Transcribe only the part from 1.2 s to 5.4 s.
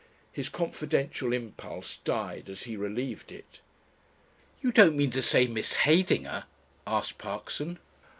impulse died as he relieved it. "You don't mean to